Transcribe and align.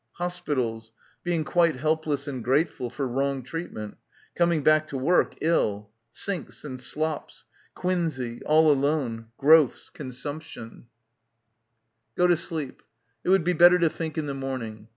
Hospitals; 0.13 0.91
being 1.23 1.43
quite 1.43 1.75
helpless 1.75 2.27
and 2.27 2.43
grateful 2.43 2.89
for 2.89 3.07
wrong 3.07 3.43
treatment; 3.43 3.97
coming 4.33 4.63
back 4.63 4.87
to 4.87 4.97
work, 4.97 5.35
ill. 5.41 5.91
Sinks 6.11 6.63
and 6.65 6.81
slops... 6.81 7.45
quinsey, 7.77 8.41
all 8.47 8.71
alone... 8.71 9.27
growths... 9.37 9.91
consumption.— 9.91 10.87
154— 12.15 12.17
BACKWATER 12.17 12.17
Go 12.17 12.27
to 12.27 12.35
sleep. 12.35 12.81
It 13.23 13.29
would 13.29 13.43
be 13.43 13.53
better 13.53 13.77
to 13.77 13.91
think 13.91 14.17
in 14.17 14.25
the 14.25 14.33
morning. 14.33 14.87